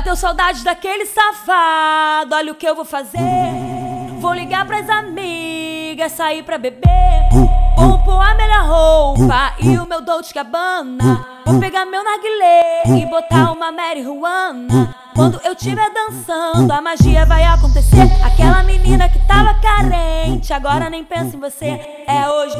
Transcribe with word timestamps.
Bateu 0.00 0.16
saudade 0.16 0.64
daquele 0.64 1.04
safado, 1.04 2.34
olha 2.34 2.52
o 2.52 2.54
que 2.54 2.66
eu 2.66 2.74
vou 2.74 2.86
fazer. 2.86 3.18
Vou 4.18 4.32
ligar 4.32 4.64
pras 4.66 4.88
amigas, 4.88 6.12
sair 6.12 6.42
pra 6.42 6.56
beber. 6.56 6.88
Vou 7.76 7.98
pôr 7.98 8.18
a 8.18 8.34
melhor 8.34 8.64
roupa 8.64 9.52
e 9.60 9.76
o 9.76 9.86
meu 9.86 10.00
Dolce 10.00 10.32
Gabbana. 10.32 11.42
Vou 11.44 11.60
pegar 11.60 11.84
meu 11.84 12.02
narguilé 12.02 12.84
e 12.98 13.04
botar 13.10 13.52
uma 13.52 13.70
Mary 13.70 14.02
Juana. 14.02 14.96
Quando 15.14 15.38
eu 15.44 15.52
estiver 15.52 15.90
dançando, 15.92 16.72
a 16.72 16.80
magia 16.80 17.26
vai 17.26 17.44
acontecer. 17.44 18.10
Aquela 18.24 18.62
menina 18.62 19.06
que 19.06 19.18
tava 19.26 19.52
carente, 19.60 20.50
agora 20.54 20.88
nem 20.88 21.04
pensa 21.04 21.36
em 21.36 21.40
você. 21.40 21.78
É 22.06 22.26
hoje, 22.26 22.56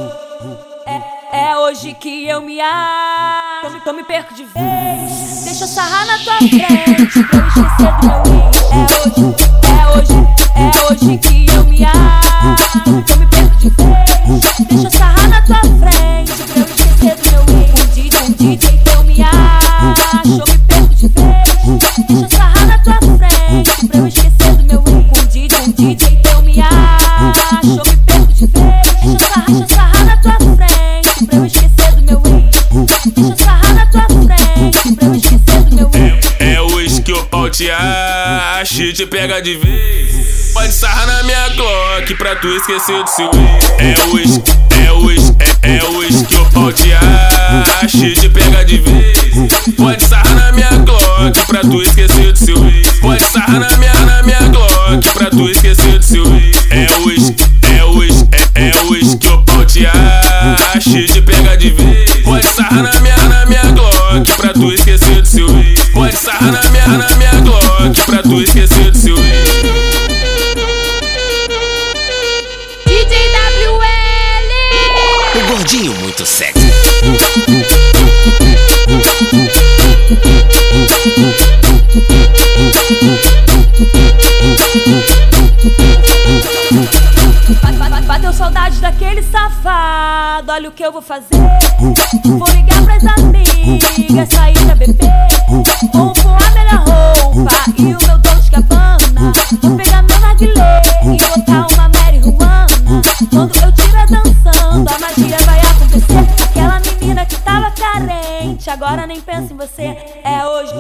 é, 0.87 1.49
é 1.49 1.57
hoje 1.57 1.95
que 1.95 2.29
eu 2.29 2.43
me 2.43 2.61
acho. 2.61 3.79
Então 3.79 3.95
me 3.95 4.05
perco 4.05 4.35
de 4.35 4.45
vez. 4.45 5.10
Sarrar 5.81 6.07
na 6.07 6.19
tua 6.19 6.37
frente 6.37 6.57
ex. 6.57 7.17
É 8.71 8.85
hoje, 9.01 9.25
é 9.63 9.89
hoje, 9.89 10.19
é 10.55 10.59
hoje 10.93 11.17
que 11.17 11.47
eu 11.51 11.65
me 11.65 11.83
acho. 11.87 13.10
Te 37.61 37.71
acha 37.71 38.85
e 38.85 38.91
te 38.91 39.05
pega 39.05 39.39
de 39.43 39.55
vez. 39.59 40.53
Pode 40.55 40.73
sarrar 40.73 41.07
na 41.07 41.23
minha 41.25 41.49
Glock 41.51 42.15
pra 42.15 42.35
tu 42.37 42.49
esquecer 42.49 43.05
do 43.05 43.11
seu 43.11 43.27
ex. 43.27 43.65
É 43.79 44.05
hoje, 44.07 44.43
é 44.83 44.93
hoje, 44.93 45.37
é, 45.63 45.77
é 45.77 46.27
que 46.27 46.37
o 46.37 46.51
pau 46.53 46.73
te 46.73 46.91
acha 46.95 47.99
e 47.99 48.15
te 48.15 48.31
pega 48.31 48.65
de 48.65 48.79
vez. 48.79 49.75
Pode 49.77 50.03
sarrar 50.03 50.35
na 50.37 50.53
minha 50.53 50.71
Glock 50.71 51.47
pra 51.49 51.61
tu 51.61 51.83
esquecer 51.83 52.10
muito 76.21 76.27
sexy. 76.27 76.61
Bateu 88.07 88.33
saudade 88.33 88.81
daquele 88.81 89.23
safado, 89.23 90.51
olha 90.51 90.69
o 90.69 90.73
que 90.73 90.85
eu 90.85 90.91
vou 90.91 91.01
fazer. 91.01 91.27
Vou 92.25 92.49
ligar 92.49 92.83
pras 92.83 93.05
amigas, 93.07 94.29
sair 94.31 94.59
pra 94.65 94.75
beber. 94.75 95.13
Vou 95.93 96.13
a 96.35 96.51
melhor 96.51 96.85
roupa 96.85 97.51
e 97.79 97.95
o 97.95 97.99
meu 98.05 98.19
Dolce 98.19 98.51
Gabbana. 98.51 99.33
Vou 99.63 99.77
pegar 99.77 100.03
meu 100.03 100.19
narguilé 100.19 100.83
e 101.05 101.17
botar 101.25 101.69
uma 101.73 101.89
Mary 101.89 102.21
Juana. 102.21 102.67
Quando 103.31 103.57
eu 103.63 103.70
agora 108.71 109.07
nem 109.07 109.21
pensa 109.21 109.53
em 109.53 109.57
você. 109.57 109.97
É 110.23 110.47
hoje. 110.47 110.75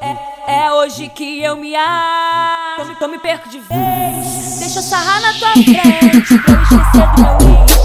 É, 0.00 0.64
é 0.64 0.72
hoje 0.72 1.08
que 1.08 1.42
eu 1.42 1.56
me 1.56 1.74
acho. 1.74 2.92
Então 2.92 3.08
me 3.08 3.18
perco 3.18 3.48
de 3.48 3.58
vez. 3.58 4.58
Deixa 4.58 4.78
eu 4.78 4.82
sarrar 4.82 5.20
na 5.20 5.32
tua 5.34 5.52
frente. 5.52 5.74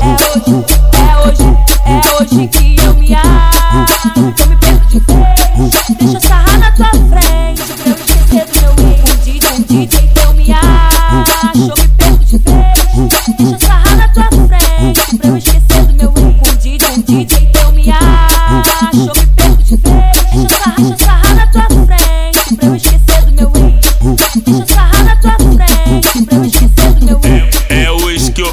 É 0.01 0.15
hoje, 0.29 0.65
é 0.97 1.17
hoje, 1.27 1.43
é 1.85 2.21
hoje 2.21 2.47
que 2.49 2.75
eu 2.83 2.93
me 2.95 3.15
acho. 3.15 4.47
Me 4.47 4.62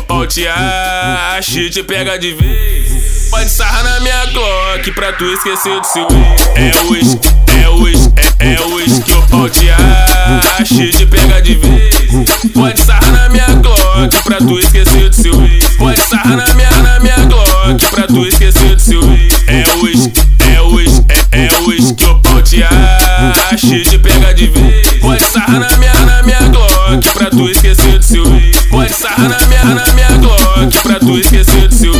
o 0.00 0.03
pau 0.03 0.27
te 0.27 0.47
acha 0.47 1.61
e 1.61 1.71
te 1.71 1.83
pega 1.83 2.19
de 2.19 2.33
vez. 2.33 3.28
Pode 3.31 3.50
sarrar 3.50 3.84
na 3.84 4.00
minha 4.00 4.27
Glock 4.27 4.91
pra 4.93 5.12
tu 5.12 5.25
esquecer 5.25 5.78
do 5.78 5.87
seu 5.87 6.06
ex. 6.11 6.49
É 6.56 6.83
hoje, 6.84 7.21
é 7.62 7.69
hoje, 7.69 8.12
é, 8.38 8.55
é 8.55 8.61
hoje 8.61 9.00
que 9.03 9.12
o 9.12 9.22
pau 9.28 9.49
te 9.49 9.69
acha 9.71 10.83
e 10.83 10.91
te 10.91 11.06
pega 11.06 11.41
de 11.43 11.55
vez. 11.55 11.94
Pode 12.53 12.81
sarrar 12.81 13.12
na 13.12 13.28
minha 13.28 13.50
pra 30.82 30.98
tu 30.98 31.19
esquecer 31.19 31.69
do 31.69 31.75
seu 31.75 32.00